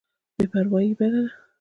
بې 0.35 0.45
پروايي 0.51 0.91
بد 0.99 1.11
دی. 1.15 1.25